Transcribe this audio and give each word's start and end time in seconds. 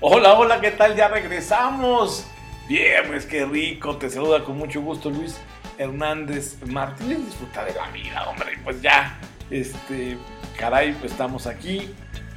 Hola, 0.00 0.34
hola, 0.34 0.60
¿qué 0.60 0.72
tal? 0.72 0.94
Ya 0.94 1.08
regresamos. 1.08 2.26
Viernes, 2.68 3.24
qué 3.24 3.46
rico. 3.46 3.96
Te 3.96 4.10
saluda 4.10 4.44
con 4.44 4.58
mucho 4.58 4.82
gusto 4.82 5.08
Luis 5.08 5.40
Hernández 5.78 6.58
Martínez. 6.66 7.24
Disfruta 7.24 7.64
de 7.64 7.72
la 7.72 7.88
vida, 7.88 8.28
hombre. 8.28 8.58
Pues 8.62 8.82
ya, 8.82 9.18
este, 9.50 10.18
caray, 10.58 10.92
pues 10.92 11.12
estamos 11.12 11.46
aquí. 11.46 11.94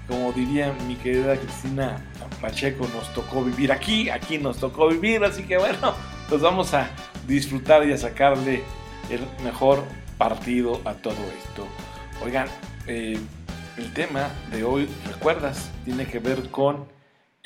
Como 0.07 0.31
diría 0.31 0.73
mi 0.87 0.95
querida 0.95 1.35
Cristina 1.35 2.01
Pacheco, 2.39 2.87
nos 2.95 3.13
tocó 3.13 3.43
vivir 3.43 3.73
aquí. 3.73 4.09
Aquí 4.09 4.37
nos 4.37 4.57
tocó 4.57 4.87
vivir. 4.87 5.21
Así 5.25 5.43
que 5.43 5.57
bueno, 5.57 5.93
pues 6.29 6.39
vamos 6.39 6.73
a 6.73 6.89
disfrutar 7.27 7.85
y 7.85 7.91
a 7.91 7.97
sacarle 7.97 8.63
el 9.09 9.19
mejor 9.43 9.83
partido 10.17 10.79
a 10.85 10.93
todo 10.93 11.17
esto. 11.37 11.67
Oigan, 12.23 12.47
eh, 12.87 13.19
el 13.75 13.93
tema 13.93 14.29
de 14.49 14.63
hoy, 14.63 14.87
¿recuerdas? 15.05 15.69
Tiene 15.83 16.05
que 16.05 16.19
ver 16.19 16.49
con 16.49 16.87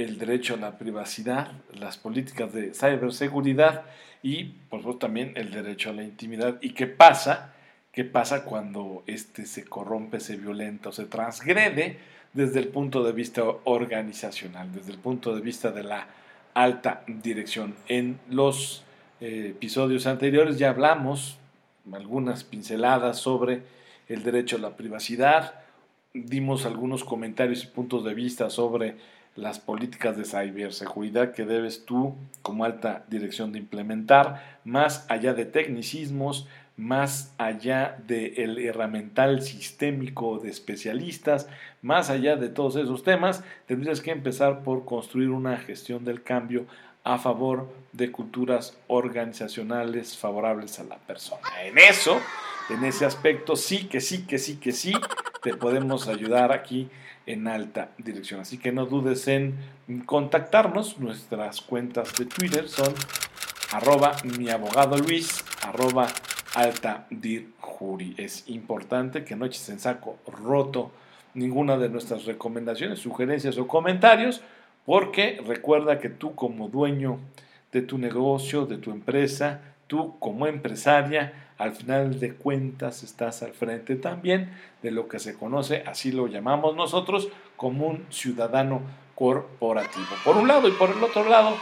el 0.03 0.17
derecho 0.17 0.55
a 0.55 0.57
la 0.57 0.77
privacidad, 0.77 1.51
las 1.73 1.97
políticas 1.97 2.53
de 2.53 2.73
ciberseguridad 2.73 3.83
y, 4.21 4.45
por 4.69 4.79
supuesto, 4.79 5.07
también 5.07 5.33
el 5.35 5.51
derecho 5.51 5.89
a 5.89 5.93
la 5.93 6.03
intimidad. 6.03 6.57
¿Y 6.61 6.71
qué 6.71 6.87
pasa? 6.87 7.53
¿Qué 7.91 8.03
pasa 8.03 8.43
cuando 8.43 9.03
este 9.07 9.45
se 9.45 9.65
corrompe, 9.65 10.19
se 10.19 10.37
violenta 10.37 10.89
o 10.89 10.91
se 10.91 11.05
transgrede 11.05 11.97
desde 12.33 12.59
el 12.59 12.69
punto 12.69 13.03
de 13.03 13.11
vista 13.11 13.43
organizacional, 13.65 14.71
desde 14.73 14.91
el 14.91 14.97
punto 14.97 15.35
de 15.35 15.41
vista 15.41 15.71
de 15.71 15.83
la 15.83 16.07
alta 16.53 17.03
dirección? 17.07 17.75
En 17.87 18.19
los 18.29 18.83
eh, 19.21 19.49
episodios 19.51 20.07
anteriores 20.07 20.57
ya 20.57 20.69
hablamos 20.69 21.37
algunas 21.91 22.43
pinceladas 22.43 23.17
sobre 23.19 23.61
el 24.07 24.23
derecho 24.23 24.55
a 24.55 24.59
la 24.59 24.75
privacidad, 24.75 25.55
dimos 26.13 26.65
algunos 26.65 27.03
comentarios 27.03 27.63
y 27.63 27.67
puntos 27.67 28.03
de 28.03 28.13
vista 28.13 28.49
sobre 28.49 28.95
las 29.35 29.59
políticas 29.59 30.15
de 30.15 30.25
ciberseguridad 30.25 31.33
que 31.33 31.45
debes 31.45 31.85
tú 31.85 32.15
como 32.41 32.65
alta 32.65 33.03
dirección 33.07 33.51
de 33.51 33.59
implementar, 33.59 34.59
más 34.63 35.05
allá 35.09 35.33
de 35.33 35.45
tecnicismos, 35.45 36.47
más 36.75 37.33
allá 37.37 37.97
del 38.07 38.57
herramental 38.57 39.41
sistémico 39.41 40.39
de 40.39 40.49
especialistas, 40.49 41.47
más 41.81 42.09
allá 42.09 42.35
de 42.35 42.49
todos 42.49 42.75
esos 42.75 43.03
temas, 43.03 43.43
tendrías 43.67 44.01
que 44.01 44.11
empezar 44.11 44.63
por 44.63 44.85
construir 44.85 45.29
una 45.29 45.57
gestión 45.57 46.03
del 46.03 46.23
cambio 46.23 46.65
a 47.03 47.17
favor 47.17 47.69
de 47.91 48.11
culturas 48.11 48.77
organizacionales 48.87 50.17
favorables 50.17 50.79
a 50.79 50.83
la 50.85 50.97
persona. 50.97 51.41
En 51.63 51.77
eso, 51.77 52.19
en 52.69 52.83
ese 52.83 53.05
aspecto, 53.05 53.55
sí 53.55 53.85
que 53.85 54.01
sí, 54.01 54.25
que 54.25 54.39
sí, 54.39 54.57
que 54.57 54.71
sí, 54.71 54.93
te 55.41 55.55
podemos 55.55 56.07
ayudar 56.07 56.51
aquí 56.51 56.89
en 57.25 57.47
alta 57.47 57.91
dirección. 57.97 58.41
Así 58.41 58.57
que 58.57 58.71
no 58.71 58.85
dudes 58.85 59.27
en 59.27 59.55
contactarnos. 60.05 60.99
Nuestras 60.99 61.61
cuentas 61.61 62.13
de 62.15 62.25
Twitter 62.25 62.67
son 62.67 62.93
arroba 63.71 64.15
mi 64.37 64.49
abogado 64.49 64.97
Luis, 64.97 65.43
arroba 65.61 66.07
alta 66.55 67.07
dir 67.09 67.49
Es 68.17 68.47
importante 68.47 69.25
que 69.25 69.35
no 69.35 69.45
eches 69.45 69.67
en 69.69 69.79
saco 69.79 70.17
roto 70.27 70.91
ninguna 71.33 71.77
de 71.77 71.89
nuestras 71.89 72.25
recomendaciones, 72.25 72.99
sugerencias 72.99 73.57
o 73.57 73.67
comentarios, 73.67 74.41
porque 74.85 75.41
recuerda 75.45 75.99
que 75.99 76.09
tú 76.09 76.35
como 76.35 76.69
dueño 76.69 77.19
de 77.71 77.81
tu 77.81 77.97
negocio, 77.97 78.65
de 78.65 78.77
tu 78.77 78.91
empresa, 78.91 79.61
tú 79.87 80.17
como 80.19 80.47
empresaria, 80.47 81.52
al 81.57 81.73
final 81.73 82.19
de 82.19 82.33
cuentas 82.33 83.03
estás 83.03 83.43
al 83.43 83.53
frente 83.53 83.95
también 83.95 84.51
de 84.81 84.91
lo 84.91 85.07
que 85.07 85.19
se 85.19 85.35
conoce, 85.35 85.83
así 85.85 86.11
lo 86.11 86.27
llamamos 86.27 86.75
nosotros, 86.75 87.29
como 87.55 87.87
un 87.87 88.05
ciudadano 88.09 88.81
corporativo. 89.15 90.07
Por 90.23 90.37
un 90.37 90.47
lado 90.47 90.67
y 90.67 90.71
por 90.71 90.89
el 90.89 91.03
otro 91.03 91.27
lado, 91.27 91.55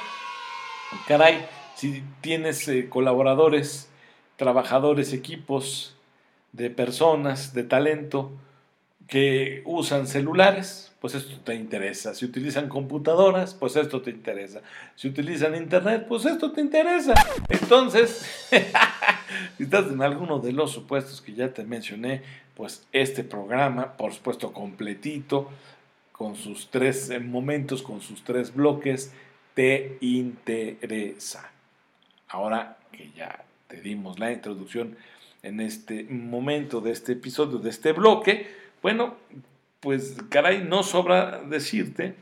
caray, 1.08 1.46
si 1.76 2.04
tienes 2.22 2.68
eh, 2.68 2.90
colaboradores, 2.90 3.90
trabajadores, 4.38 5.14
equipos 5.14 5.96
de 6.52 6.70
personas, 6.70 7.54
de 7.54 7.64
talento, 7.64 8.32
que 9.08 9.62
usan 9.66 10.08
celulares, 10.08 10.94
pues 11.02 11.16
esto 11.16 11.40
te 11.44 11.56
interesa. 11.56 12.14
Si 12.14 12.26
utilizan 12.26 12.70
computadoras, 12.70 13.54
pues 13.54 13.76
esto 13.76 14.02
te 14.02 14.12
interesa. 14.12 14.62
Si 14.96 15.08
utilizan 15.08 15.56
internet, 15.56 16.06
pues 16.08 16.26
esto 16.26 16.52
te 16.52 16.62
interesa. 16.62 17.14
Entonces, 17.50 18.26
si 19.58 19.64
estás 19.64 19.92
en 19.92 20.02
alguno 20.02 20.40
de 20.40 20.52
los 20.52 20.72
supuestos 20.72 21.22
que 21.22 21.34
ya 21.34 21.54
te 21.54 21.64
mencioné, 21.64 22.22
pues 22.56 22.86
este 22.92 23.24
programa, 23.24 23.98
por 23.98 24.14
supuesto 24.14 24.54
completito, 24.54 25.50
con 26.12 26.36
sus 26.36 26.70
tres 26.70 27.10
eh, 27.10 27.20
momentos, 27.20 27.82
con 27.82 28.02
sus 28.02 28.24
tres 28.24 28.54
bloques, 28.54 29.12
te 29.54 29.98
interesa. 30.02 31.52
Ahora 32.28 32.78
que 32.92 33.12
ya 33.16 33.44
te 33.68 33.82
dimos 33.82 34.20
la 34.20 34.32
introducción 34.32 34.98
en 35.44 35.60
este 35.60 36.04
momento 36.04 36.82
de 36.82 36.92
este 36.92 37.14
episodio, 37.14 37.58
de 37.58 37.70
este 37.70 37.94
bloque, 37.94 38.48
bueno, 38.82 39.16
pues 39.80 40.16
caray, 40.30 40.64
no 40.64 40.84
sobra 40.84 41.42
decirte 41.42 42.14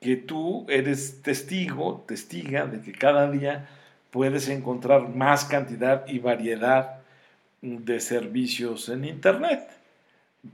que 0.00 0.16
tú 0.16 0.64
eres 0.68 1.22
testigo, 1.22 2.04
testiga 2.06 2.66
de 2.66 2.80
que 2.80 2.92
cada 2.92 3.30
día 3.30 3.68
puedes 4.10 4.48
encontrar 4.48 5.08
más 5.08 5.44
cantidad 5.44 6.06
y 6.06 6.18
variedad 6.18 7.00
de 7.62 8.00
servicios 8.00 8.88
en 8.88 9.04
Internet. 9.04 9.68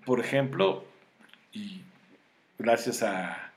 Por 0.04 0.20
ejemplo, 0.20 0.84
y 1.53 1.82
gracias 2.59 3.03
a 3.03 3.53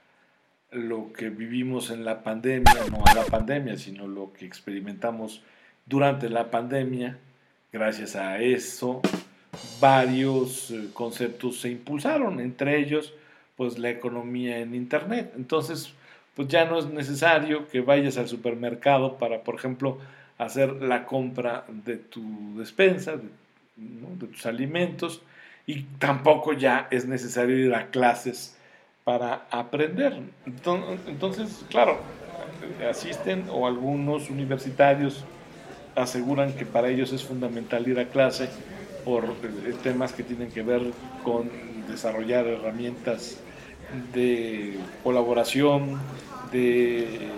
lo 0.72 1.14
que 1.14 1.30
vivimos 1.30 1.90
en 1.90 2.06
la 2.06 2.24
pandemia, 2.24 2.74
no 2.92 3.04
a 3.06 3.14
la 3.14 3.26
pandemia, 3.26 3.78
sino 3.78 4.08
lo 4.08 4.34
que 4.34 4.46
experimentamos 4.46 5.42
durante 5.86 6.30
la 6.30 6.52
pandemia, 6.52 7.18
gracias 7.72 8.16
a 8.16 8.40
eso 8.40 9.02
varios 9.80 10.72
eh, 10.72 10.90
conceptos 10.94 11.62
se 11.62 11.70
impulsaron, 11.70 12.40
entre 12.40 12.80
ellos 12.80 13.14
pues 13.56 13.80
la 13.80 13.90
economía 13.90 14.60
en 14.60 14.76
Internet. 14.76 15.34
Entonces, 15.36 15.92
pues 16.38 16.50
ya 16.50 16.66
no 16.66 16.78
es 16.78 16.86
necesario 16.86 17.68
que 17.68 17.82
vayas 17.82 18.20
al 18.20 18.28
supermercado 18.28 19.18
para, 19.18 19.42
por 19.42 19.56
ejemplo, 19.56 19.98
hacer 20.38 20.72
la 20.84 21.04
compra 21.04 21.66
de 21.68 21.98
tu 21.98 22.56
despensa, 22.60 23.14
de, 23.18 24.28
tus 24.28 24.46
alimentos, 24.46 25.24
y 25.66 25.82
tampoco 25.98 26.54
ya 26.54 26.88
es 26.92 27.08
necesario 27.08 27.58
ir 27.58 27.74
a 27.74 27.88
clases 27.88 28.56
para 29.04 29.48
aprender. 29.50 30.22
Entonces, 31.08 31.66
claro, 31.72 31.98
asisten 32.88 33.46
o 33.50 33.66
algunos 33.66 34.30
universitarios 34.30 35.26
aseguran 35.96 36.54
que 36.54 36.68
para 36.68 36.90
ellos 36.90 37.14
es 37.14 37.24
fundamental 37.24 37.88
ir 37.88 38.00
a 38.00 38.10
clase 38.10 38.48
por 39.04 39.24
eh, 39.24 39.74
temas 39.82 40.14
que 40.14 40.22
tienen 40.22 40.52
que 40.52 40.62
ver 40.62 40.84
con 41.24 41.50
desarrollar 41.88 42.46
herramientas 42.46 43.40
de 44.14 44.78
colaboración, 45.04 46.00
de 46.52 47.00
eh, 47.04 47.30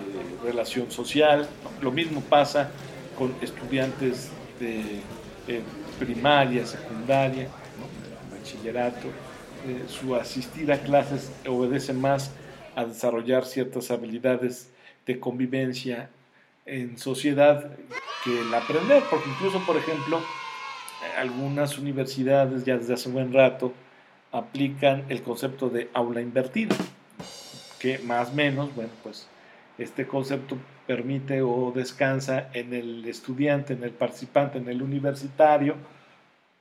relación 0.42 0.90
social. 0.90 1.48
Lo 1.80 1.90
mismo 1.90 2.20
pasa 2.20 2.70
con 3.16 3.34
estudiantes 3.40 4.30
de 4.58 5.00
eh, 5.48 5.62
primaria, 5.98 6.66
secundaria, 6.66 7.48
bachillerato. 8.30 9.08
su 9.88 10.14
asistir 10.14 10.72
a 10.72 10.78
clases 10.78 11.30
obedece 11.46 11.92
más 11.92 12.30
a 12.74 12.84
desarrollar 12.84 13.44
ciertas 13.44 13.90
habilidades 13.90 14.70
de 15.06 15.20
convivencia 15.20 16.08
en 16.66 16.96
sociedad 16.98 17.70
que 18.24 18.40
el 18.40 18.54
aprender, 18.54 19.02
porque 19.10 19.28
incluso, 19.28 19.58
por 19.66 19.76
ejemplo, 19.76 20.20
algunas 21.18 21.78
universidades 21.78 22.64
ya 22.64 22.76
desde 22.76 22.94
hace 22.94 23.08
un 23.08 23.14
buen 23.14 23.32
rato 23.32 23.72
aplican 24.32 25.04
el 25.08 25.22
concepto 25.22 25.68
de 25.68 25.90
aula 25.92 26.20
invertida, 26.20 26.76
que 27.78 27.98
más 27.98 28.30
o 28.30 28.34
menos, 28.34 28.74
bueno, 28.74 28.90
pues 29.02 29.26
este 29.78 30.06
concepto 30.06 30.56
permite 30.86 31.42
o 31.42 31.72
descansa 31.74 32.50
en 32.52 32.74
el 32.74 33.06
estudiante, 33.06 33.72
en 33.72 33.84
el 33.84 33.90
participante, 33.90 34.58
en 34.58 34.68
el 34.68 34.82
universitario, 34.82 35.76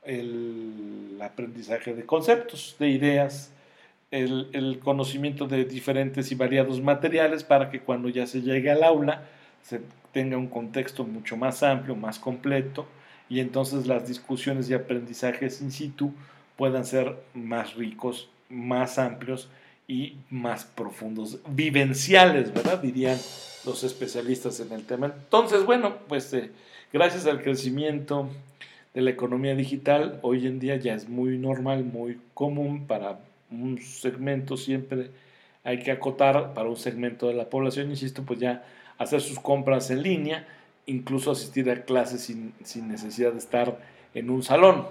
el 0.03 1.19
aprendizaje 1.21 1.93
de 1.93 2.05
conceptos, 2.05 2.75
de 2.79 2.89
ideas, 2.89 3.51
el, 4.11 4.49
el, 4.53 4.79
conocimiento 4.79 5.47
de 5.47 5.65
diferentes 5.65 6.31
y 6.31 6.35
variados 6.35 6.81
materiales 6.81 7.43
para 7.43 7.69
que 7.69 7.81
cuando 7.81 8.09
ya 8.09 8.25
se 8.25 8.41
llegue 8.41 8.71
al 8.71 8.83
aula 8.83 9.23
se 9.61 9.81
tenga 10.11 10.37
un 10.37 10.47
contexto 10.47 11.03
mucho 11.03 11.37
más 11.37 11.61
amplio, 11.61 11.95
más 11.95 12.17
completo 12.17 12.87
y 13.29 13.39
entonces 13.39 13.85
las 13.85 14.07
discusiones 14.07 14.69
y 14.69 14.73
aprendizajes 14.73 15.61
in 15.61 15.71
situ 15.71 16.11
puedan 16.59 16.85
ser 16.85 17.15
más 17.33 17.75
ricos, 17.75 18.29
más 18.49 18.99
amplios 18.99 19.49
y 19.87 20.17
más 20.29 20.65
profundos, 20.65 21.39
vivenciales, 21.47 22.53
¿verdad? 22.53 22.79
Dirían 22.79 23.17
los 23.65 23.83
especialistas 23.83 24.59
en 24.59 24.73
el 24.73 24.83
tema. 24.83 25.07
Entonces, 25.07 25.65
bueno, 25.65 25.95
pues 26.07 26.31
eh, 26.33 26.51
gracias 26.93 27.25
al 27.25 27.41
crecimiento 27.41 28.29
de 28.93 29.01
la 29.01 29.09
economía 29.11 29.55
digital, 29.55 30.19
hoy 30.21 30.45
en 30.45 30.59
día 30.59 30.75
ya 30.75 30.93
es 30.93 31.07
muy 31.07 31.37
normal, 31.37 31.85
muy 31.85 32.19
común 32.33 32.85
para 32.85 33.19
un 33.49 33.81
segmento 33.81 34.57
siempre 34.57 35.11
hay 35.63 35.79
que 35.79 35.91
acotar 35.91 36.53
para 36.53 36.69
un 36.69 36.77
segmento 36.77 37.27
de 37.27 37.33
la 37.33 37.49
población, 37.49 37.89
insisto, 37.89 38.23
pues 38.23 38.39
ya 38.39 38.63
hacer 38.97 39.21
sus 39.21 39.39
compras 39.39 39.91
en 39.91 40.01
línea, 40.01 40.47
incluso 40.85 41.31
asistir 41.31 41.69
a 41.69 41.83
clases 41.83 42.21
sin, 42.21 42.53
necesidad 42.87 43.33
de 43.33 43.39
estar 43.39 43.77
en 44.13 44.29
un 44.29 44.43
salón. 44.43 44.87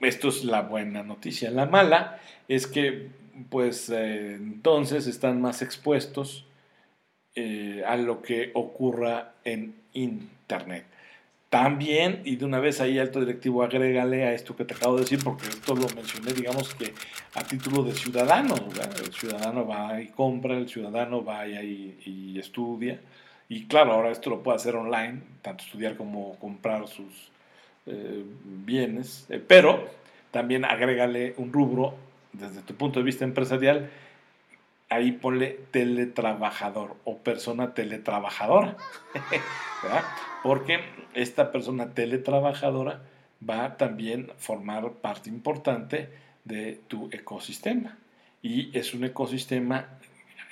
Esto 0.00 0.28
es 0.28 0.44
la 0.44 0.62
buena 0.62 1.02
noticia. 1.02 1.50
La 1.50 1.66
mala 1.66 2.20
es 2.48 2.66
que, 2.66 3.08
pues, 3.50 3.90
eh, 3.90 4.34
entonces 4.34 5.06
están 5.06 5.40
más 5.40 5.62
expuestos 5.62 6.46
eh, 7.34 7.84
a 7.86 7.96
lo 7.96 8.22
que 8.22 8.50
ocurra 8.54 9.34
en 9.44 9.74
Internet. 9.92 10.84
También, 11.50 12.22
y 12.24 12.36
de 12.36 12.44
una 12.44 12.60
vez 12.60 12.80
ahí 12.80 12.98
alto 13.00 13.18
directivo, 13.18 13.64
agrégale 13.64 14.24
a 14.24 14.32
esto 14.32 14.54
que 14.54 14.64
te 14.64 14.74
acabo 14.74 14.94
de 14.94 15.02
decir, 15.02 15.18
porque 15.22 15.48
esto 15.48 15.74
lo 15.74 15.88
mencioné, 15.96 16.32
digamos 16.32 16.74
que 16.74 16.94
a 17.34 17.42
título 17.42 17.82
de 17.82 17.92
ciudadano, 17.92 18.54
el 18.54 19.12
ciudadano 19.12 19.66
va 19.66 20.00
y 20.00 20.06
compra, 20.08 20.56
el 20.56 20.68
ciudadano 20.68 21.24
va 21.24 21.48
y, 21.48 22.38
estudia, 22.38 23.00
y 23.48 23.66
claro, 23.66 23.94
ahora 23.94 24.12
esto 24.12 24.30
lo 24.30 24.44
puede 24.44 24.56
hacer 24.56 24.76
online, 24.76 25.22
tanto 25.42 25.64
estudiar 25.64 25.96
como 25.96 26.36
comprar 26.38 26.86
sus 26.86 27.32
eh, 27.86 28.24
bienes, 28.44 29.26
eh, 29.30 29.42
pero 29.44 29.88
también 30.30 30.64
agrégale 30.64 31.34
un 31.36 31.52
rubro 31.52 31.94
desde 32.32 32.62
tu 32.62 32.74
punto 32.74 33.00
de 33.00 33.04
vista 33.04 33.24
empresarial, 33.24 33.90
ahí 34.88 35.12
ponle 35.12 35.58
teletrabajador 35.70 36.96
o 37.04 37.18
persona 37.18 37.74
teletrabajadora, 37.74 38.76
¿verdad? 39.82 40.04
porque 40.42 40.80
esta 41.14 41.52
persona 41.52 41.90
teletrabajadora 41.90 43.02
va 43.48 43.64
a 43.64 43.76
también 43.76 44.30
formar 44.36 44.92
parte 44.94 45.30
importante 45.30 46.10
de 46.44 46.80
tu 46.88 47.08
ecosistema. 47.12 47.96
Y 48.42 48.76
es 48.76 48.94
un 48.94 49.04
ecosistema 49.04 49.88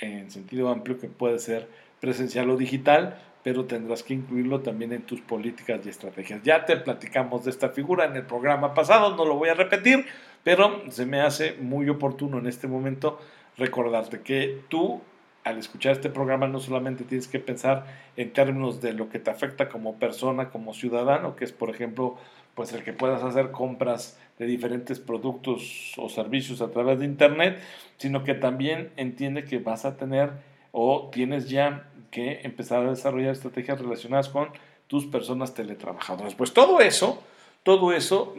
en 0.01 0.31
sentido 0.31 0.69
amplio 0.69 0.99
que 0.99 1.09
puede 1.09 1.39
ser 1.39 1.69
presencial 2.01 2.51
o 2.51 2.57
digital, 2.57 3.21
pero 3.49 3.65
tendrás 3.65 4.03
que 4.03 4.12
incluirlo 4.12 4.61
también 4.61 4.93
en 4.93 5.00
tus 5.00 5.23
políticas 5.23 5.81
y 5.87 5.89
estrategias. 5.89 6.43
Ya 6.43 6.67
te 6.67 6.77
platicamos 6.77 7.47
de 7.47 7.50
esta 7.50 7.71
figura 7.71 8.05
en 8.05 8.15
el 8.15 8.25
programa 8.25 8.75
pasado, 8.75 9.17
no 9.17 9.25
lo 9.25 9.37
voy 9.37 9.49
a 9.49 9.55
repetir, 9.55 10.05
pero 10.45 10.83
se 10.91 11.06
me 11.06 11.23
hace 11.23 11.55
muy 11.55 11.89
oportuno 11.89 12.41
en 12.41 12.47
este 12.47 12.69
momento 12.69 13.19
recordarte 13.56 14.21
que 14.21 14.61
tú 14.69 15.00
al 15.45 15.56
escuchar 15.56 15.93
este 15.93 16.11
programa 16.11 16.47
no 16.47 16.61
solamente 16.61 17.05
tienes 17.05 17.27
que 17.27 17.39
pensar 17.39 17.87
en 18.19 18.35
términos 18.35 18.83
de 18.83 18.93
lo 18.93 19.09
que 19.09 19.19
te 19.19 19.31
afecta 19.31 19.71
como 19.71 19.95
persona, 19.95 20.50
como 20.50 20.75
ciudadano, 20.75 21.35
que 21.35 21.47
es 21.47 21.53
por 21.53 21.71
ejemplo 21.71 22.19
pues 22.55 22.75
el 22.75 22.83
que 22.83 22.93
puedas 22.93 23.23
hacer 23.23 23.50
compras 23.50 24.21
de 24.39 24.45
diferentes 24.45 25.00
productos 25.00 25.95
o 25.97 26.11
servicios 26.11 26.61
a 26.61 26.69
través 26.71 26.99
de 26.99 27.06
internet, 27.06 27.59
sino 27.97 28.25
que 28.25 28.35
también 28.35 28.91
entiende 28.99 29.45
que 29.45 29.59
vas 29.59 29.87
a 29.87 29.97
tener 29.97 30.33
o 30.73 31.11
tienes 31.12 31.49
ya 31.49 31.88
que 32.11 32.41
empezar 32.43 32.85
a 32.85 32.91
desarrollar 32.91 33.32
estrategias 33.32 33.81
relacionadas 33.81 34.29
con 34.29 34.49
tus 34.87 35.06
personas 35.06 35.55
teletrabajadoras. 35.55 36.35
Pues 36.35 36.53
todo 36.53 36.81
eso, 36.81 37.23
todo 37.62 37.93
eso, 37.93 38.35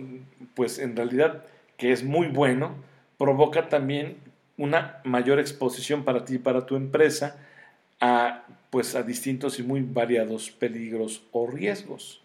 pues 0.55 0.79
en 0.79 0.95
realidad 0.95 1.45
que 1.77 1.91
es 1.91 2.03
muy 2.03 2.27
bueno, 2.27 2.75
provoca 3.17 3.69
también 3.69 4.17
una 4.57 4.99
mayor 5.03 5.39
exposición 5.39 6.03
para 6.03 6.25
ti 6.25 6.35
y 6.35 6.39
para 6.39 6.65
tu 6.65 6.75
empresa 6.75 7.37
a, 8.01 8.43
pues, 8.69 8.95
a 8.95 9.03
distintos 9.03 9.59
y 9.59 9.63
muy 9.63 9.81
variados 9.81 10.51
peligros 10.51 11.21
o 11.31 11.47
riesgos. 11.47 12.21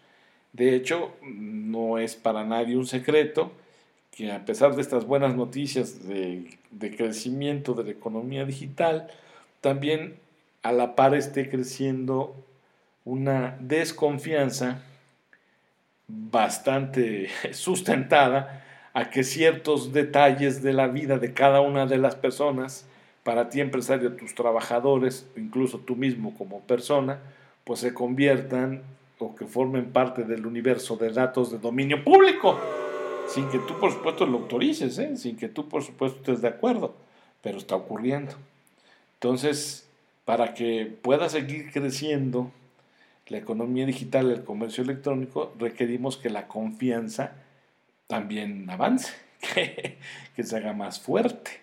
De 0.51 0.75
hecho, 0.75 1.13
no 1.21 1.97
es 1.97 2.15
para 2.15 2.43
nadie 2.43 2.77
un 2.77 2.87
secreto 2.87 3.51
que 4.11 4.31
a 4.31 4.45
pesar 4.45 4.75
de 4.75 4.81
estas 4.81 5.05
buenas 5.05 5.35
noticias 5.35 6.07
de 6.07 6.95
crecimiento 6.95 7.73
de 7.73 7.83
la 7.83 7.91
economía 7.91 8.45
digital, 8.45 9.09
también 9.65 10.19
a 10.61 10.71
la 10.71 10.95
par 10.95 11.15
esté 11.15 11.49
creciendo 11.49 12.35
una 13.03 13.57
desconfianza 13.59 14.83
bastante 16.07 17.29
sustentada 17.51 18.63
a 18.93 19.09
que 19.09 19.23
ciertos 19.23 19.91
detalles 19.91 20.61
de 20.61 20.71
la 20.71 20.85
vida 20.85 21.17
de 21.17 21.33
cada 21.33 21.61
una 21.61 21.87
de 21.87 21.97
las 21.97 22.13
personas, 22.13 22.85
para 23.23 23.49
ti 23.49 23.59
empresario, 23.59 24.15
tus 24.15 24.35
trabajadores, 24.35 25.27
incluso 25.35 25.79
tú 25.79 25.95
mismo 25.95 26.35
como 26.37 26.59
persona, 26.59 27.17
pues 27.63 27.79
se 27.79 27.95
conviertan 27.95 28.83
o 29.17 29.35
que 29.35 29.47
formen 29.47 29.91
parte 29.91 30.25
del 30.25 30.45
universo 30.45 30.95
de 30.95 31.09
datos 31.09 31.49
de 31.49 31.57
dominio 31.57 32.03
público, 32.03 32.59
sin 33.27 33.49
que 33.49 33.57
tú 33.57 33.79
por 33.79 33.91
supuesto 33.91 34.27
lo 34.27 34.37
autorices, 34.37 34.99
¿eh? 34.99 35.17
sin 35.17 35.35
que 35.35 35.49
tú 35.49 35.67
por 35.67 35.81
supuesto 35.81 36.19
estés 36.19 36.43
de 36.43 36.49
acuerdo, 36.49 36.93
pero 37.41 37.57
está 37.57 37.75
ocurriendo. 37.75 38.35
Entonces, 39.25 39.89
para 40.23 40.53
que 40.53 40.85
pueda 40.85 41.29
seguir 41.29 41.71
creciendo 41.71 42.51
la 43.25 43.39
economía 43.39 43.87
digital, 43.87 44.29
el 44.29 44.43
comercio 44.43 44.83
electrónico, 44.83 45.51
requerimos 45.57 46.15
que 46.15 46.29
la 46.29 46.47
confianza 46.47 47.33
también 48.05 48.69
avance, 48.69 49.13
que, 50.35 50.43
se 50.43 50.55
haga 50.55 50.73
más 50.73 50.99
fuerte 50.99 51.59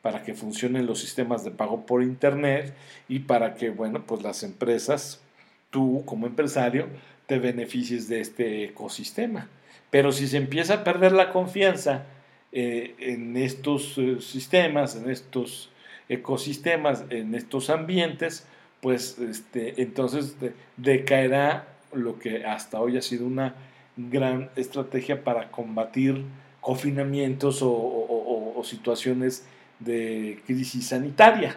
para 0.00 0.22
que 0.22 0.32
funcionen 0.32 0.86
los 0.86 1.00
sistemas 1.00 1.44
de 1.44 1.50
pago 1.50 1.84
por 1.84 2.02
internet 2.02 2.72
y 3.10 3.18
para 3.18 3.56
que, 3.56 3.68
bueno, 3.68 4.06
pues 4.06 4.22
las 4.22 4.42
empresas, 4.42 5.20
tú 5.68 6.04
como 6.06 6.26
empresario, 6.26 6.86
te 7.26 7.38
beneficies 7.38 8.08
de 8.08 8.22
este 8.22 8.64
ecosistema. 8.64 9.50
Pero 9.90 10.12
si 10.12 10.26
se 10.28 10.38
empieza 10.38 10.76
a 10.76 10.84
perder 10.84 11.12
la 11.12 11.30
confianza 11.30 12.06
eh, 12.52 12.94
en 12.98 13.36
estos 13.36 13.98
eh, 13.98 14.16
sistemas, 14.22 14.96
en 14.96 15.10
estos 15.10 15.71
ecosistemas, 16.08 17.04
en 17.10 17.34
estos 17.34 17.70
ambientes, 17.70 18.46
pues 18.80 19.18
este, 19.18 19.80
entonces 19.82 20.36
decaerá 20.76 21.68
lo 21.92 22.18
que 22.18 22.44
hasta 22.44 22.80
hoy 22.80 22.96
ha 22.96 23.02
sido 23.02 23.26
una 23.26 23.54
gran 23.96 24.50
estrategia 24.56 25.22
para 25.22 25.50
combatir 25.50 26.24
confinamientos 26.60 27.60
o, 27.62 28.60
situaciones 28.64 29.44
de 29.80 30.40
crisis 30.46 30.86
sanitaria. 30.86 31.56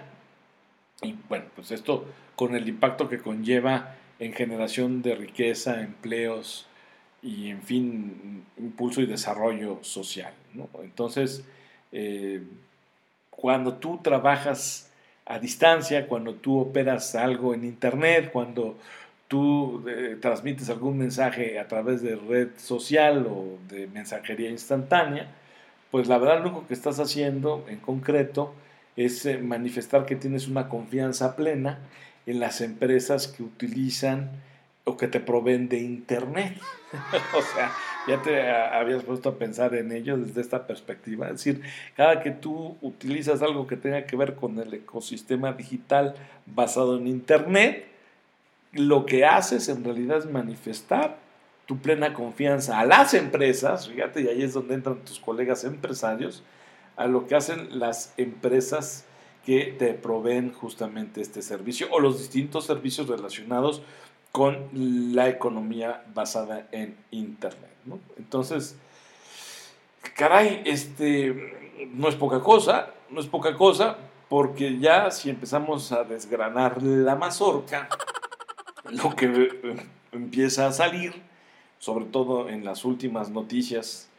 Y 1.04 1.16
bueno, 1.30 1.46
pues 1.56 1.70
esto 1.70 2.06
con 2.36 2.56
el 2.56 2.68
impacto 2.68 3.08
que 3.08 3.20
conlleva 3.20 3.96
en 4.18 4.34
generación 4.34 5.04
de 5.04 5.14
riqueza, 5.14 5.82
empleos 5.82 6.66
y 7.22 7.50
en 7.50 7.62
fin, 7.62 8.44
impulso 8.58 9.02
y 9.02 9.06
desarrollo 9.06 9.78
social. 9.84 10.34
Entonces, 10.82 11.46
eh, 11.92 12.42
cuando 13.36 13.76
tú 13.76 14.00
trabajas 14.02 14.90
a 15.26 15.40
distancia, 15.40 16.08
cuando 16.08 16.36
tú 16.36 16.60
operas 16.60 17.16
algo 17.16 17.54
en 17.54 17.66
Internet, 17.66 18.30
cuando 18.32 18.78
tú 19.28 19.84
eh, 19.88 20.18
transmites 20.22 20.70
algún 20.70 20.98
mensaje 20.98 21.60
a 21.60 21.68
través 21.68 22.02
de 22.02 22.16
red 22.16 22.50
social 22.58 23.26
o 23.28 23.58
de 23.68 23.88
mensajería 23.88 24.50
instantánea, 24.50 25.28
pues 25.92 26.08
la 26.08 26.18
verdad 26.18 26.40
lo 26.40 26.50
único 26.50 26.68
que 26.68 26.74
estás 26.74 27.00
haciendo 27.00 27.66
en 27.68 27.78
concreto 27.80 28.54
es 28.96 29.26
eh, 29.26 29.40
manifestar 29.40 30.06
que 30.06 30.16
tienes 30.16 30.48
una 30.48 30.70
confianza 30.70 31.36
plena 31.36 31.80
en 32.26 32.40
las 32.40 32.62
empresas 32.62 33.28
que 33.28 33.44
utilizan 33.44 34.32
o 34.86 34.98
que 34.98 35.08
te 35.08 35.20
proveen 35.20 35.68
de 35.68 35.80
Internet. 35.80 36.58
o 37.38 37.42
sea, 37.42 37.74
ya 38.08 38.22
te 38.22 38.50
habías 38.50 39.04
puesto 39.04 39.30
a 39.30 39.38
pensar 39.38 39.76
en 39.76 39.92
ello 39.92 40.18
desde 40.18 40.42
esta 40.42 40.66
perspectiva. 40.68 41.28
Es 41.28 41.34
decir, 41.34 41.62
cada 41.96 42.22
que 42.22 42.32
tú 42.32 42.78
utilizas 42.82 43.42
algo 43.42 43.68
que 43.68 43.78
tenga 43.78 44.06
que 44.06 44.16
ver 44.16 44.36
con 44.36 44.58
el 44.60 44.74
ecosistema 44.74 45.54
digital 45.54 46.16
basado 46.46 46.98
en 46.98 47.08
Internet, 47.08 47.86
lo 48.72 49.06
que 49.06 49.26
haces 49.26 49.70
en 49.70 49.84
realidad 49.84 50.20
es 50.20 50.26
manifestar 50.32 51.18
tu 51.66 51.80
plena 51.80 52.14
confianza 52.14 52.80
a 52.80 52.86
las 52.86 53.16
empresas, 53.16 53.90
fíjate, 53.90 54.22
y 54.22 54.28
ahí 54.28 54.44
es 54.44 54.54
donde 54.54 54.76
entran 54.76 55.04
tus 55.04 55.20
colegas 55.20 55.64
empresarios, 55.64 56.44
a 56.96 57.08
lo 57.08 57.26
que 57.26 57.36
hacen 57.36 57.80
las 57.80 58.14
empresas 58.18 59.06
que 59.46 59.76
te 59.78 59.94
proveen 59.94 60.52
justamente 60.52 61.22
este 61.22 61.42
servicio 61.42 61.88
o 61.92 62.00
los 62.00 62.20
distintos 62.20 62.66
servicios 62.66 63.08
relacionados 63.08 63.82
con 64.36 64.68
la 65.16 65.30
economía 65.30 66.04
basada 66.14 66.68
en 66.74 66.98
Internet. 67.12 67.72
Entonces, 68.18 68.76
caray, 70.14 70.62
este, 70.66 71.88
no 71.94 72.10
es 72.10 72.16
poca 72.16 72.42
cosa, 72.42 72.90
no 73.10 73.22
es 73.22 73.28
poca 73.28 73.56
cosa, 73.56 73.96
porque 74.28 74.78
ya 74.78 75.10
si 75.10 75.30
empezamos 75.30 75.94
a 75.94 76.04
desgranar 76.04 76.84
la 76.84 77.16
mazorca, 77.16 77.88
lo 78.90 79.16
que 79.16 79.26
eh, 79.28 79.78
empieza 80.12 80.68
a 80.68 80.74
salir, 80.74 81.14
sobre 81.80 82.04
todo 82.04 82.50
en 82.50 82.66
las 82.66 82.84
últimas 82.84 83.30
noticias, 83.30 84.10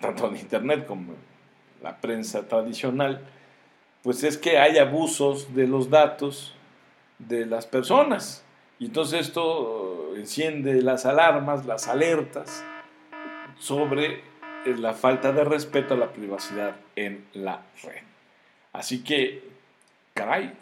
tanto 0.00 0.26
en 0.26 0.36
Internet 0.36 0.84
como 0.84 1.12
en 1.12 1.18
la 1.80 1.96
prensa 2.00 2.48
tradicional, 2.48 3.24
pues 4.02 4.24
es 4.24 4.36
que 4.36 4.58
hay 4.58 4.78
abusos 4.78 5.54
de 5.54 5.68
los 5.68 5.90
datos 5.90 6.56
de 7.20 7.46
las 7.46 7.66
personas. 7.66 8.42
Y 8.78 8.86
entonces 8.86 9.20
esto 9.28 10.14
enciende 10.16 10.82
las 10.82 11.06
alarmas, 11.06 11.66
las 11.66 11.88
alertas 11.88 12.64
sobre 13.58 14.22
la 14.66 14.92
falta 14.92 15.32
de 15.32 15.44
respeto 15.44 15.94
a 15.94 15.96
la 15.96 16.12
privacidad 16.12 16.76
en 16.96 17.24
la 17.32 17.62
red. 17.82 18.02
Así 18.72 19.02
que, 19.02 19.42
caray, 20.12 20.52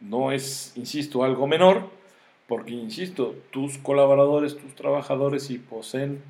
no 0.00 0.32
es, 0.32 0.72
insisto, 0.76 1.24
algo 1.24 1.46
menor, 1.46 1.90
porque, 2.46 2.72
insisto, 2.72 3.34
tus 3.50 3.76
colaboradores, 3.78 4.56
tus 4.56 4.74
trabajadores, 4.74 5.44
si 5.44 5.58
poseen 5.58 6.22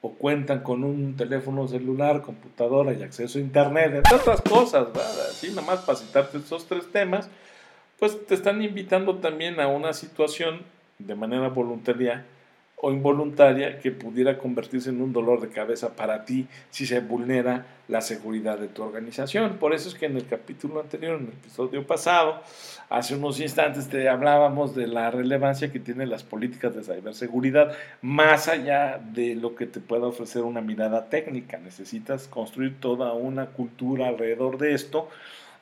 o 0.00 0.12
cuentan 0.12 0.60
con 0.62 0.84
un 0.84 1.16
teléfono 1.16 1.66
celular, 1.68 2.22
computadora 2.22 2.94
y 2.94 3.02
acceso 3.02 3.38
a 3.38 3.42
Internet, 3.42 3.92
entre 3.94 4.16
otras 4.16 4.40
cosas, 4.40 4.86
¿verdad? 4.86 5.28
así 5.30 5.50
nada 5.50 5.62
más 5.62 5.80
para 5.80 5.98
citarte 5.98 6.38
esos 6.38 6.66
tres 6.66 6.90
temas, 6.90 7.28
pues 7.98 8.26
te 8.26 8.34
están 8.34 8.62
invitando 8.62 9.16
también 9.16 9.58
a 9.60 9.68
una 9.68 9.92
situación 9.92 10.60
de 10.98 11.14
manera 11.14 11.48
voluntaria 11.48 12.24
o 12.78 12.92
involuntaria 12.92 13.78
que 13.78 13.90
pudiera 13.90 14.36
convertirse 14.36 14.90
en 14.90 15.00
un 15.00 15.12
dolor 15.12 15.40
de 15.40 15.48
cabeza 15.48 15.96
para 15.96 16.26
ti 16.26 16.46
si 16.70 16.84
se 16.84 17.00
vulnera 17.00 17.64
la 17.88 18.02
seguridad 18.02 18.58
de 18.58 18.68
tu 18.68 18.82
organización. 18.82 19.56
Por 19.56 19.72
eso 19.72 19.88
es 19.88 19.94
que 19.94 20.06
en 20.06 20.16
el 20.16 20.26
capítulo 20.26 20.80
anterior, 20.80 21.18
en 21.18 21.28
el 21.28 21.32
episodio 21.32 21.86
pasado, 21.86 22.42
hace 22.90 23.14
unos 23.14 23.40
instantes 23.40 23.88
te 23.88 24.08
hablábamos 24.10 24.74
de 24.74 24.88
la 24.88 25.10
relevancia 25.10 25.72
que 25.72 25.80
tienen 25.80 26.10
las 26.10 26.22
políticas 26.22 26.74
de 26.74 26.82
ciberseguridad 26.82 27.72
más 28.02 28.46
allá 28.48 29.00
de 29.12 29.36
lo 29.36 29.54
que 29.54 29.66
te 29.66 29.80
pueda 29.80 30.06
ofrecer 30.06 30.42
una 30.42 30.60
mirada 30.60 31.08
técnica. 31.08 31.56
Necesitas 31.58 32.28
construir 32.28 32.78
toda 32.78 33.14
una 33.14 33.46
cultura 33.46 34.08
alrededor 34.08 34.58
de 34.58 34.74
esto, 34.74 35.08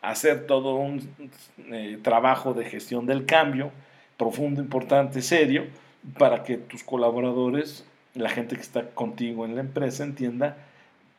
hacer 0.02 0.46
todo 0.46 0.74
un 0.74 1.08
eh, 1.70 1.98
trabajo 2.02 2.54
de 2.54 2.64
gestión 2.64 3.06
del 3.06 3.24
cambio 3.24 3.70
profundo, 4.16 4.61
importante, 4.61 5.23
serio, 5.23 5.66
para 6.18 6.42
que 6.42 6.56
tus 6.56 6.83
colaboradores, 6.83 7.85
la 8.14 8.30
gente 8.30 8.56
que 8.56 8.62
está 8.62 8.90
contigo 8.90 9.44
en 9.44 9.54
la 9.54 9.61
empresa, 9.61 10.04
entienda 10.04 10.56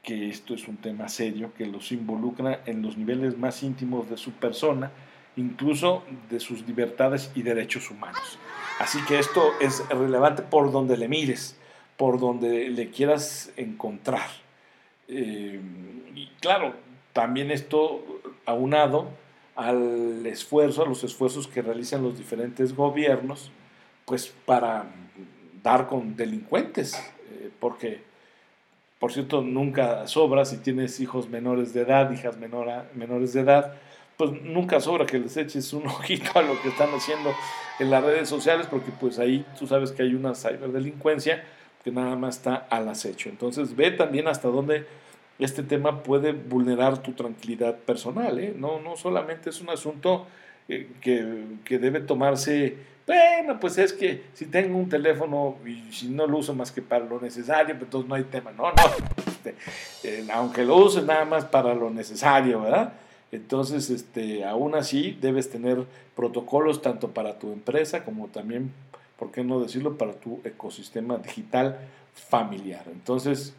que 0.04 0.30
esto 0.30 0.54
es 0.54 0.68
un 0.68 0.78
tema 0.78 1.10
serio, 1.10 1.52
que 1.58 1.66
los 1.66 1.92
involucra 1.92 2.62
en 2.66 2.82
los 2.82 2.96
niveles 2.96 3.38
más 3.38 3.64
íntimos 3.64 4.10
de 4.10 4.18
su 4.18 4.32
persona, 4.32 4.92
incluso 5.36 6.04
de 6.30 6.40
sus 6.40 6.66
libertades 6.68 7.32
y 7.36 7.42
derechos 7.42 7.90
humanos. 7.90 8.40
Así 8.80 9.00
que 9.06 9.20
esto 9.20 9.42
es 9.60 9.88
relevante 9.90 10.44
por 10.44 10.72
donde 10.72 10.96
le 10.96 11.08
mires, 11.08 11.58
por 11.98 12.20
donde 12.20 12.70
le 12.70 12.90
quieras 12.92 13.52
encontrar. 13.58 14.30
Eh, 15.08 15.60
y 16.14 16.28
claro, 16.40 16.75
también 17.14 17.52
esto 17.52 18.04
aunado 18.46 19.10
al 19.55 20.25
esfuerzo, 20.25 20.83
a 20.83 20.88
los 20.88 21.03
esfuerzos 21.03 21.47
que 21.47 21.62
realizan 21.62 22.03
los 22.03 22.17
diferentes 22.17 22.75
gobiernos, 22.75 23.51
pues 24.05 24.33
para 24.45 24.85
dar 25.63 25.88
con 25.88 26.15
delincuentes, 26.15 26.93
eh, 27.31 27.50
porque, 27.59 28.01
por 29.00 29.12
cierto, 29.12 29.41
nunca 29.41 30.07
sobra 30.07 30.45
si 30.45 30.57
tienes 30.57 31.00
hijos 31.00 31.29
menores 31.29 31.74
de 31.74 31.81
edad, 31.81 32.12
hijas 32.12 32.38
menores 32.38 33.33
de 33.33 33.41
edad, 33.41 33.74
pues 34.17 34.31
nunca 34.43 34.79
sobra 34.79 35.05
que 35.05 35.19
les 35.19 35.35
eches 35.38 35.74
un 35.74 35.88
ojito 35.88 36.38
a 36.38 36.41
lo 36.41 36.62
que 36.62 36.69
están 36.69 36.89
haciendo 36.93 37.33
en 37.79 37.89
las 37.89 38.03
redes 38.03 38.29
sociales, 38.29 38.67
porque 38.69 38.91
pues 38.91 39.19
ahí 39.19 39.45
tú 39.57 39.67
sabes 39.67 39.91
que 39.91 40.03
hay 40.03 40.13
una 40.13 40.35
ciberdelincuencia 40.35 41.43
que 41.83 41.91
nada 41.91 42.15
más 42.15 42.38
está 42.38 42.67
al 42.69 42.89
acecho. 42.89 43.29
Entonces 43.29 43.75
ve 43.75 43.91
también 43.91 44.27
hasta 44.27 44.47
dónde 44.47 44.85
este 45.39 45.63
tema 45.63 46.04
puede 46.04 46.32
vulnerar 46.32 47.01
tu 47.01 47.13
tranquilidad 47.13 47.75
personal. 47.77 48.39
¿eh? 48.39 48.54
No, 48.58 48.80
no 48.80 48.96
solamente 48.96 49.50
es 49.50 49.62
un 49.62 49.70
asunto 49.70 50.25
eh, 50.68 50.89
que, 51.01 51.77
debe 51.77 52.00
tomarse, 52.00 52.77
bueno, 53.06 53.60
pues 53.60 53.77
es 53.77 53.94
que 53.94 54.24
si 54.34 54.46
tengo 54.48 54.77
un 54.77 54.89
teléfono 54.89 55.58
y 55.65 55.92
si 55.92 56.08
no 56.10 56.25
lo 56.25 56.38
uso 56.38 56.54
más 56.56 56.72
que 56.72 56.82
para 56.82 57.06
lo 57.06 57.20
necesario, 57.20 57.75
pues 57.75 57.84
entonces 57.84 58.10
no 58.10 58.15
hay 58.15 58.24
tema. 58.24 58.51
No, 58.51 58.63
no, 58.72 58.84
este, 59.27 59.56
eh, 60.04 60.27
aunque 60.34 60.63
lo 60.63 60.77
uses 60.77 61.04
nada 61.04 61.25
más 61.25 61.46
para 61.46 61.75
lo 61.75 61.89
necesario, 61.89 62.62
¿verdad? 62.62 62.94
Entonces, 63.32 63.89
este, 63.89 64.46
aún 64.46 64.75
así, 64.75 65.18
debes 65.20 65.50
tener 65.50 65.84
protocolos 66.15 66.82
tanto 66.82 67.10
para 67.10 67.38
tu 67.38 67.51
empresa 67.51 68.06
como 68.06 68.27
también, 68.27 68.72
¿por 69.18 69.32
qué 69.32 69.44
no 69.44 69.60
decirlo?, 69.60 69.98
para 69.98 70.13
tu 70.13 70.39
ecosistema 70.44 71.18
digital 71.18 71.80
familiar. 72.13 72.84
Entonces, 72.88 73.54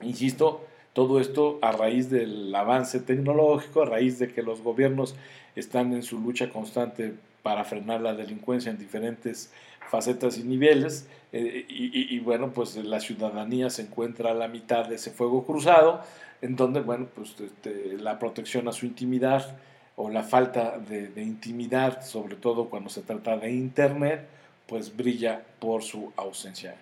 insisto, 0.00 0.64
todo 0.98 1.20
esto 1.20 1.60
a 1.62 1.70
raíz 1.70 2.10
del 2.10 2.52
avance 2.52 2.98
tecnológico, 2.98 3.82
a 3.82 3.84
raíz 3.84 4.18
de 4.18 4.32
que 4.32 4.42
los 4.42 4.62
gobiernos 4.62 5.14
están 5.54 5.92
en 5.92 6.02
su 6.02 6.18
lucha 6.18 6.50
constante 6.50 7.14
para 7.44 7.62
frenar 7.62 8.00
la 8.00 8.14
delincuencia 8.14 8.72
en 8.72 8.78
diferentes 8.78 9.52
facetas 9.88 10.38
y 10.38 10.42
niveles. 10.42 11.06
Eh, 11.32 11.66
y, 11.68 12.18
bueno, 12.18 12.50
pues 12.52 12.74
la 12.74 12.98
ciudadanía 12.98 13.70
se 13.70 13.82
encuentra 13.82 14.32
a 14.32 14.34
la 14.34 14.48
mitad 14.48 14.88
de 14.88 14.96
ese 14.96 15.12
fuego 15.12 15.46
cruzado, 15.46 16.02
en 16.42 16.56
donde, 16.56 16.80
bueno, 16.80 17.06
pues 17.14 17.36
este, 17.38 17.96
la 17.98 18.18
protección 18.18 18.66
a 18.66 18.72
su 18.72 18.84
intimidad 18.84 19.56
o 19.94 20.10
la 20.10 20.24
falta 20.24 20.80
de, 20.80 21.06
de 21.06 21.22
intimidad, 21.22 22.04
sobre 22.04 22.34
todo 22.34 22.70
cuando 22.70 22.90
se 22.90 23.02
trata 23.02 23.36
de 23.36 23.52
Internet, 23.52 24.26
pues 24.66 24.96
brilla 24.96 25.44
por 25.60 25.84
su 25.84 26.12
ausencia. 26.16 26.74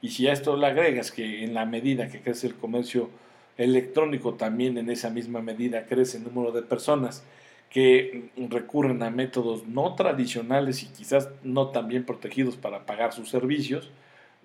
Y 0.00 0.10
si 0.10 0.28
a 0.28 0.32
esto 0.32 0.56
le 0.56 0.68
agregas 0.68 1.10
que 1.10 1.42
en 1.42 1.54
la 1.54 1.64
medida 1.64 2.08
que 2.08 2.20
crece 2.20 2.46
el 2.46 2.54
comercio 2.54 3.10
electrónico 3.56 4.34
también 4.34 4.78
en 4.78 4.90
esa 4.90 5.10
misma 5.10 5.40
medida 5.40 5.86
crece 5.86 6.18
el 6.18 6.24
número 6.24 6.52
de 6.52 6.62
personas 6.62 7.24
que 7.70 8.30
recurren 8.36 9.02
a 9.02 9.10
métodos 9.10 9.66
no 9.66 9.94
tradicionales 9.94 10.82
y 10.82 10.86
quizás 10.86 11.28
no 11.42 11.68
tan 11.68 11.88
bien 11.88 12.04
protegidos 12.04 12.56
para 12.56 12.86
pagar 12.86 13.12
sus 13.12 13.28
servicios, 13.30 13.90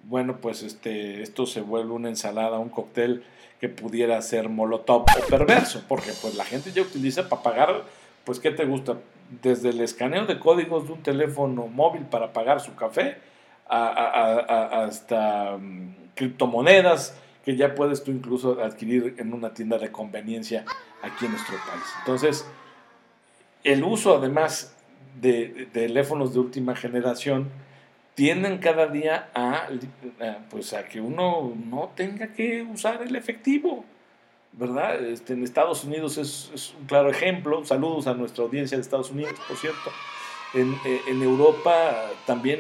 bueno, 0.03 0.37
pues 0.37 0.63
este, 0.63 1.21
esto 1.21 1.45
se 1.45 1.61
vuelve 1.61 1.91
una 1.91 2.09
ensalada, 2.09 2.57
un 2.57 2.69
cóctel 2.69 3.23
que 3.59 3.69
pudiera 3.69 4.21
ser 4.21 4.49
molotov 4.49 5.03
o 5.03 5.27
perverso, 5.29 5.83
porque 5.87 6.11
pues 6.21 6.35
la 6.35 6.45
gente 6.45 6.71
ya 6.71 6.81
utiliza 6.81 7.29
para 7.29 7.43
pagar, 7.43 7.83
pues 8.23 8.39
¿qué 8.39 8.51
te 8.51 8.65
gusta? 8.65 8.97
Desde 9.43 9.69
el 9.69 9.81
escaneo 9.81 10.25
de 10.25 10.39
códigos 10.39 10.87
de 10.87 10.93
un 10.93 11.03
teléfono 11.03 11.67
móvil 11.67 12.03
para 12.03 12.33
pagar 12.33 12.61
su 12.61 12.73
café, 12.75 13.17
hasta 13.67 15.57
mm, 15.57 15.93
criptomonedas, 16.15 17.15
que 17.43 17.55
ya 17.55 17.75
puedes 17.75 18.03
tú 18.03 18.11
incluso 18.11 18.61
adquirir 18.61 19.15
en 19.17 19.33
una 19.33 19.53
tienda 19.53 19.77
de 19.77 19.91
conveniencia 19.91 20.65
aquí 21.01 21.25
en 21.25 21.31
nuestro 21.31 21.55
país. 21.57 21.83
Entonces, 21.99 22.45
el 23.63 23.83
uso 23.83 24.15
además 24.15 24.75
de, 25.19 25.67
teléfonos 25.71 26.33
de 26.33 26.39
última 26.39 26.75
generación 26.75 27.49
tienden 28.15 28.57
cada 28.57 28.87
día 28.87 29.29
a, 29.33 29.69
pues 30.49 30.73
a 30.73 30.85
que 30.85 30.99
uno 30.99 31.53
no 31.69 31.91
tenga 31.95 32.33
que 32.33 32.63
usar 32.63 33.01
el 33.01 33.15
efectivo, 33.15 33.85
¿verdad? 34.51 35.01
Este, 35.05 35.33
en 35.33 35.43
Estados 35.43 35.85
Unidos 35.85 36.17
es, 36.17 36.73
un 36.77 36.85
claro 36.85 37.09
ejemplo. 37.09 37.63
Saludos 37.63 38.07
a 38.07 38.13
nuestra 38.13 38.43
audiencia 38.43 38.77
de 38.77 38.81
Estados 38.81 39.11
Unidos, 39.11 39.35
por 39.47 39.55
cierto. 39.55 39.91
En, 40.53 40.73
eh, 40.85 41.01
en 41.07 41.21
Europa 41.21 42.11
también 42.25 42.59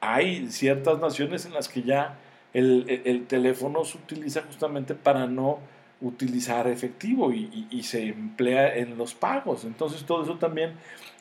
hay 0.00 0.50
ciertas 0.50 0.98
naciones 0.98 1.46
en 1.46 1.54
las 1.54 1.68
que 1.68 1.82
ya 1.82 2.18
el, 2.52 3.26
teléfono 3.28 3.84
se 3.84 3.98
utiliza 3.98 4.42
justamente 4.42 4.94
para 4.94 5.26
no 5.26 5.58
utilizar 6.00 6.68
efectivo 6.68 7.32
y, 7.32 7.82
se 7.82 8.08
emplea 8.08 8.76
en 8.76 8.96
los 8.96 9.14
pagos. 9.14 9.64
Entonces 9.64 10.04
todo 10.04 10.22
eso 10.22 10.36
también 10.36 10.72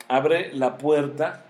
abre 0.07 0.53
la 0.53 0.77
puerta 0.77 1.45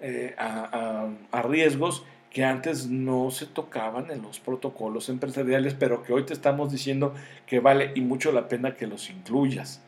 eh, 0.00 0.34
a, 0.38 1.42
riesgos 1.42 2.04
que 2.30 2.44
antes 2.44 2.88
no 2.88 3.30
se 3.30 3.46
tocaban 3.46 4.10
en 4.10 4.20
los 4.20 4.40
protocolos 4.40 5.08
empresariales, 5.08 5.74
pero 5.74 6.02
que 6.02 6.12
hoy 6.12 6.24
te 6.24 6.34
estamos 6.34 6.70
diciendo 6.70 7.14
que 7.46 7.60
vale 7.60 7.92
y 7.94 8.02
mucho 8.02 8.30
la 8.30 8.48
pena 8.48 8.74
que 8.74 8.86
los 8.86 9.08
incluyas. 9.08 9.80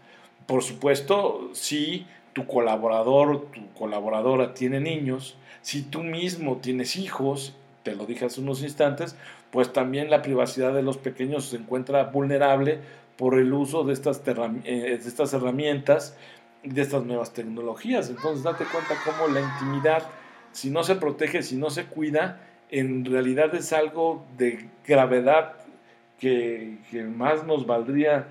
Por 0.46 0.62
supuesto, 0.62 1.50
si 1.52 2.06
tu 2.32 2.46
colaborador, 2.46 3.50
tu 3.52 3.70
colaboradora 3.74 4.54
tiene 4.54 4.80
niños, 4.80 5.36
si 5.60 5.82
tú 5.82 6.02
mismo 6.02 6.56
tienes 6.56 6.96
hijos 6.96 7.54
te 7.82 7.94
lo 7.94 8.06
dije 8.06 8.26
hace 8.26 8.40
unos 8.40 8.62
instantes, 8.62 9.16
pues 9.50 9.72
también 9.72 10.10
la 10.10 10.22
privacidad 10.22 10.74
de 10.74 10.82
los 10.82 10.98
pequeños 10.98 11.46
se 11.46 11.56
encuentra 11.56 12.04
vulnerable 12.04 12.80
por 13.16 13.38
el 13.38 13.52
uso 13.52 13.84
de 13.84 13.92
estas, 13.92 14.22
eh, 14.26 14.64
de 14.64 14.94
estas 14.94 15.32
herramientas 15.32 16.16
de 16.62 16.82
estas 16.82 17.04
nuevas 17.04 17.32
tecnologías. 17.32 18.10
Entonces 18.10 18.42
date 18.42 18.64
cuenta 18.64 18.94
cómo 19.04 19.32
la 19.32 19.40
intimidad, 19.40 20.02
si 20.52 20.70
no 20.70 20.82
se 20.82 20.96
protege, 20.96 21.42
si 21.42 21.56
no 21.56 21.70
se 21.70 21.84
cuida, 21.84 22.40
en 22.70 23.04
realidad 23.04 23.54
es 23.54 23.72
algo 23.72 24.26
de 24.36 24.68
gravedad 24.86 25.54
que, 26.18 26.78
que 26.90 27.04
más 27.04 27.44
nos 27.44 27.66
valdría 27.66 28.26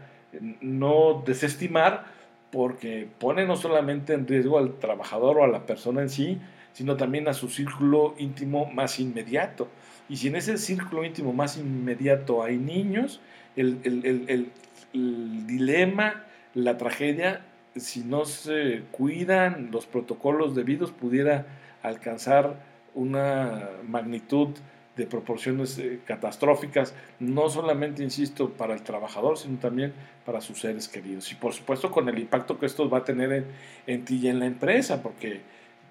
no 0.61 1.23
desestimar 1.25 2.05
porque 2.51 3.07
pone 3.19 3.45
no 3.45 3.55
solamente 3.55 4.13
en 4.13 4.27
riesgo 4.27 4.57
al 4.57 4.73
trabajador 4.75 5.39
o 5.39 5.43
a 5.43 5.47
la 5.47 5.65
persona 5.65 6.01
en 6.01 6.09
sí, 6.09 6.39
sino 6.77 6.95
también 6.95 7.27
a 7.27 7.33
su 7.33 7.49
círculo 7.49 8.13
íntimo 8.19 8.67
más 8.67 8.99
inmediato. 8.99 9.67
Y 10.09 10.17
si 10.17 10.27
en 10.27 10.35
ese 10.35 10.59
círculo 10.59 11.03
íntimo 11.03 11.33
más 11.33 11.57
inmediato 11.57 12.43
hay 12.43 12.57
niños, 12.57 13.19
el, 13.55 14.51
dilema, 14.93 16.23
la 16.53 16.77
tragedia, 16.77 17.41
si 17.75 18.01
no 18.01 18.25
se 18.25 18.83
cuidan 18.91 19.71
los 19.71 19.87
protocolos 19.87 20.53
debidos, 20.53 20.91
pudiera 20.91 21.47
alcanzar 21.81 22.61
una 22.93 23.69
magnitud 23.87 24.49
de 24.95 25.07
proporciones 25.07 25.79
eh, 25.79 25.99
catastróficas, 26.05 26.93
no 27.19 27.49
solamente, 27.49 28.03
insisto, 28.03 28.51
para 28.51 28.75
el 28.75 28.83
trabajador, 28.83 29.39
sino 29.39 29.57
también 29.57 29.93
para 30.27 30.41
sus 30.41 30.59
seres 30.59 30.87
queridos. 30.87 31.31
Y 31.31 31.35
por 31.35 31.53
supuesto 31.53 31.89
con 31.89 32.07
el 32.07 32.19
impacto 32.19 32.59
que 32.59 32.67
esto 32.67 32.87
va 32.87 32.99
a 32.99 33.03
tener 33.03 33.45
en, 33.87 34.05
ti 34.05 34.19
y 34.21 34.27
en 34.27 34.37
la 34.37 34.45
empresa, 34.45 35.01
porque 35.01 35.41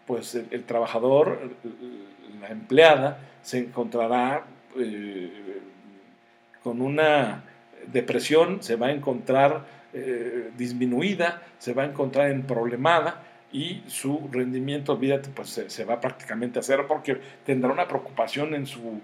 pues 0.06 0.34
el, 0.34 0.64
trabajador, 0.64 1.38
la 2.40 2.48
empleada, 2.48 3.18
se 3.42 3.58
encontrará 3.58 4.44
eh, 4.78 5.60
con 6.62 6.80
una 6.80 7.44
depresión, 7.86 8.62
se 8.62 8.76
va 8.76 8.88
a 8.88 8.92
encontrar 8.92 9.66
eh, 9.92 10.50
disminuida, 10.56 11.42
se 11.58 11.72
va 11.72 11.84
a 11.84 11.86
encontrar 11.86 12.30
en 12.30 12.42
problemada 12.42 13.22
y 13.52 13.82
su 13.86 14.28
rendimiento, 14.30 14.92
olvídate, 14.92 15.30
pues 15.30 15.64
se, 15.66 15.84
va 15.84 16.00
prácticamente 16.00 16.58
a 16.58 16.62
cero 16.62 16.84
porque 16.88 17.20
tendrá 17.44 17.72
una 17.72 17.88
preocupación 17.88 18.54
en 18.54 18.66
su 18.66 19.00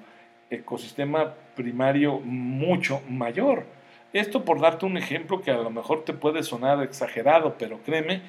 ecosistema 0.50 1.34
primario 1.54 2.20
mucho 2.20 3.00
mayor. 3.08 3.64
Esto 4.12 4.44
por 4.44 4.60
darte 4.60 4.84
un 4.84 4.98
ejemplo 4.98 5.40
que 5.40 5.50
a 5.50 5.56
lo 5.56 5.70
mejor 5.70 6.04
te 6.04 6.12
puede 6.12 6.42
sonar 6.42 6.82
exagerado, 6.82 7.56
pero 7.58 7.78
créeme 7.82 8.20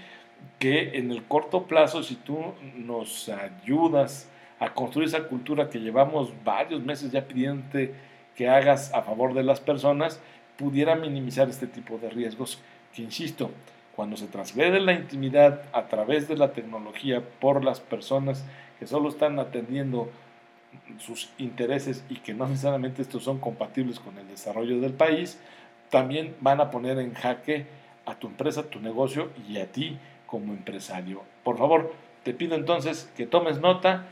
que 0.59 0.97
en 0.97 1.11
el 1.11 1.23
corto 1.23 1.63
plazo, 1.63 2.03
si 2.03 2.15
tú 2.15 2.53
nos 2.75 3.29
ayudas 3.29 4.29
a 4.59 4.73
construir 4.73 5.09
esa 5.09 5.27
cultura 5.27 5.69
que 5.69 5.79
llevamos 5.79 6.31
varios 6.43 6.81
meses 6.81 7.11
ya 7.11 7.27
pidiéndote 7.27 7.93
que 8.35 8.49
hagas 8.49 8.93
a 8.93 9.01
favor 9.01 9.33
de 9.33 9.43
las 9.43 9.59
personas, 9.59 10.21
pudiera 10.57 10.95
minimizar 10.95 11.49
este 11.49 11.67
tipo 11.67 11.97
de 11.97 12.09
riesgos 12.09 12.59
que, 12.93 13.01
insisto, 13.01 13.51
cuando 13.95 14.17
se 14.17 14.27
transgrede 14.27 14.79
la 14.79 14.93
intimidad 14.93 15.63
a 15.71 15.87
través 15.87 16.27
de 16.27 16.37
la 16.37 16.53
tecnología 16.53 17.21
por 17.39 17.63
las 17.63 17.79
personas 17.79 18.43
que 18.79 18.87
solo 18.87 19.09
están 19.09 19.39
atendiendo 19.39 20.09
sus 20.99 21.29
intereses 21.37 22.03
y 22.09 22.15
que 22.15 22.33
no 22.33 22.47
necesariamente 22.47 23.01
estos 23.01 23.23
son 23.23 23.39
compatibles 23.39 23.99
con 23.99 24.17
el 24.17 24.27
desarrollo 24.27 24.79
del 24.79 24.93
país, 24.93 25.39
también 25.89 26.35
van 26.41 26.59
a 26.59 26.71
poner 26.71 26.97
en 26.97 27.13
jaque 27.13 27.67
a 28.05 28.15
tu 28.15 28.27
empresa, 28.27 28.69
tu 28.69 28.79
negocio 28.79 29.29
y 29.47 29.57
a 29.59 29.71
ti 29.71 29.99
como 30.33 30.51
empresario. 30.51 31.21
Por 31.43 31.59
favor, 31.59 31.93
te 32.23 32.33
pido 32.33 32.55
entonces 32.55 33.07
que 33.15 33.27
tomes 33.27 33.59
nota, 33.59 34.07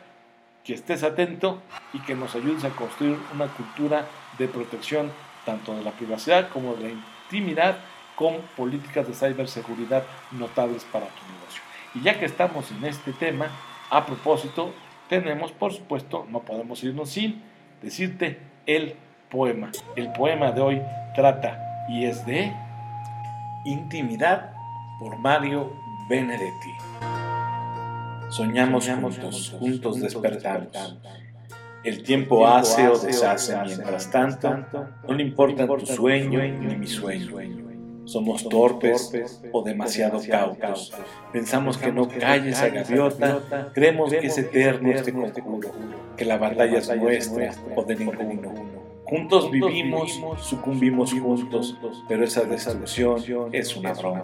que 0.64 0.76
estés 0.76 1.02
atento 1.02 1.60
y 1.94 2.00
que 2.02 2.14
nos 2.14 2.36
ayudes 2.36 2.64
a 2.64 2.70
construir 2.70 3.18
una 3.34 3.48
cultura 3.48 4.06
de 4.38 4.48
protección 4.48 5.12
tanto 5.48 5.76
de 5.76 5.84
la 5.84 5.90
privacidad 5.90 6.50
como 6.50 6.76
de 6.76 6.84
la 6.84 6.90
intimidad 6.90 7.78
con 8.16 8.36
políticas 8.56 9.08
de 9.08 9.16
ciberseguridad 9.16 10.04
notables 10.34 10.84
para 10.92 11.08
tu 11.08 11.24
negocio. 11.34 11.64
Y 11.96 12.04
ya 12.04 12.20
que 12.20 12.26
estamos 12.26 12.70
en 12.70 12.86
este 12.86 13.14
tema, 13.14 13.48
a 13.90 14.06
propósito, 14.06 14.72
tenemos, 15.10 15.52
por 15.52 15.74
supuesto, 15.74 16.28
no 16.30 16.42
podemos 16.42 16.84
irnos 16.84 17.10
sin 17.10 17.42
decirte 17.82 18.38
el 18.68 18.94
poema. 19.32 19.72
El 19.96 20.12
poema 20.12 20.52
de 20.52 20.62
hoy 20.62 20.82
trata 21.16 21.88
y 21.90 22.06
es 22.06 22.24
de 22.28 22.54
Intimidad 23.66 24.52
por 25.00 25.18
Mario 25.18 25.74
Benedetti. 26.12 26.74
Soñamos, 28.28 28.90
juntos, 28.90 29.56
juntos 29.58 30.02
despertamos. 30.02 31.00
El 31.86 32.04
tiempo 32.04 32.46
hace 32.46 32.90
o 32.90 33.00
deshace 33.00 33.56
mientras 33.66 34.12
tanto, 34.12 34.66
no 35.08 35.14
le 35.14 35.24
importa 35.24 35.66
tu 35.66 35.86
sueño 35.86 36.42
ni 36.44 36.76
mi 36.76 36.86
sueño. 36.86 37.38
Somos 38.04 38.44
torpes 38.50 39.14
o 39.54 39.64
demasiado 39.64 40.20
cautos. 40.30 40.92
Pensamos 41.32 41.78
que 41.78 41.94
no 41.94 42.10
calles 42.10 42.60
a 42.60 42.68
gaviota, 42.68 43.40
creemos 43.74 44.12
que 44.12 44.28
es 44.28 44.38
eterno 44.38 44.92
este 44.92 45.14
conjuro, 45.14 45.72
que 46.18 46.26
la 46.26 46.38
batalla 46.38 46.78
es 46.78 46.94
nuestra 46.94 47.54
o 47.74 47.86
de 47.86 47.96
ninguno. 47.96 48.81
Juntos 49.12 49.52
vivimos, 49.52 50.22
sucumbimos 50.40 51.12
juntos, 51.12 51.78
pero 52.08 52.24
esa 52.24 52.46
destrucción 52.46 53.22
es 53.52 53.76
una 53.76 53.92
broma, 53.92 54.22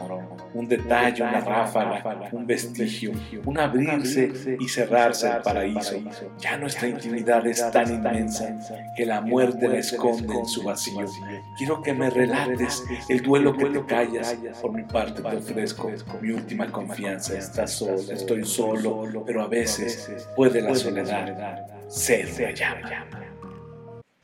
un 0.53 0.65
detalle, 0.65 1.24
una 1.24 1.41
ráfaga, 1.41 2.29
un 2.32 2.48
vestigio, 2.48 3.12
un 3.44 3.60
abrirse 3.60 4.32
y 4.58 4.65
cerrarse 4.70 5.27
al 5.27 5.42
paraíso. 5.42 5.98
Ya 6.40 6.55
nuestra 6.55 6.88
intimidad 6.88 7.46
es 7.46 7.70
tan 7.70 7.96
inmensa 7.96 8.57
que 8.96 9.05
la 9.05 9.20
muerte 9.20 9.68
la 9.68 9.79
esconde 9.79 10.33
en 10.33 10.46
su 10.46 10.64
vacío. 10.64 11.05
Quiero 11.57 11.81
que 11.81 11.94
me 11.94 12.09
relates 12.09 12.81
el 13.09 13.22
duelo 13.22 13.57
que 13.57 13.66
te 13.66 13.85
callas. 13.85 14.38
Por 14.62 14.72
mi 14.72 14.83
parte 14.83 15.22
te 15.22 15.35
ofrezco 15.35 15.92
mi 16.22 16.31
última 16.31 16.72
confianza. 16.72 17.38
Estás 17.38 17.74
sola, 17.74 18.14
estoy 18.14 18.46
solo, 18.46 19.24
pero 19.25 19.44
a 19.44 19.48
veces 19.50 20.29
puede 20.33 20.62
la 20.62 20.74
soledad 20.74 21.68
ser 21.90 22.29
una 22.40 22.51
llama. 22.51 23.26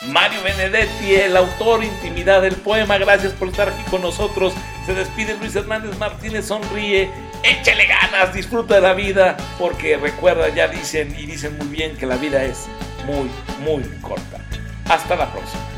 Mario 0.08 0.42
Benedetti, 0.44 1.16
el 1.16 1.38
autor 1.38 1.84
intimidad 1.84 2.42
del 2.42 2.56
poema. 2.56 2.98
Gracias 2.98 3.34
por 3.34 3.48
estar 3.50 3.70
aquí 3.70 3.84
con 3.90 4.02
nosotros. 4.02 4.54
Se 4.86 4.94
despide 4.94 5.38
Luis 5.38 5.56
Hernández 5.56 5.98
Martínez, 5.98 6.46
sonríe, 6.46 7.10
échale 7.44 7.86
ganas, 7.86 8.34
disfruta 8.34 8.76
de 8.76 8.82
la 8.82 8.94
vida, 8.94 9.38
porque 9.58 9.98
recuerda, 9.98 10.50
ya 10.50 10.68
dicen 10.68 11.16
y 11.18 11.26
dicen 11.26 11.58
muy 11.58 11.68
bien 11.68 11.96
que 11.98 12.06
la 12.06 12.18
vida 12.18 12.44
es 12.44 12.68
muy, 13.06 13.30
muy 13.64 13.84
corta. 14.02 14.40
Hasta 14.90 15.16
la 15.16 15.32
próxima. 15.32 15.73